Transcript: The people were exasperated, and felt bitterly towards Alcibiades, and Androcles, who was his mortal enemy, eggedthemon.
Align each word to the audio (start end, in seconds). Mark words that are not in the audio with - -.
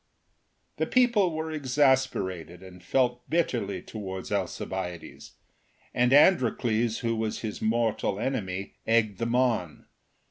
The 0.77 0.87
people 0.87 1.31
were 1.31 1.51
exasperated, 1.51 2.63
and 2.63 2.81
felt 2.83 3.29
bitterly 3.29 3.83
towards 3.83 4.31
Alcibiades, 4.31 5.33
and 5.93 6.11
Androcles, 6.11 7.01
who 7.01 7.15
was 7.15 7.41
his 7.41 7.61
mortal 7.61 8.19
enemy, 8.19 8.73
eggedthemon. 8.87 9.85